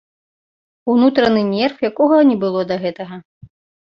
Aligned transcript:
Унутраны 0.93 1.43
нерв, 1.55 1.75
якога 1.89 2.17
не 2.31 2.37
было 2.45 2.61
да 2.73 2.79
гэтага. 2.87 3.15